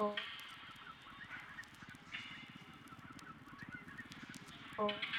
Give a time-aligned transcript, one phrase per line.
[0.00, 0.24] 어.
[4.76, 5.10] 어.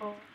[0.00, 0.31] 어.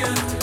[0.00, 0.39] you.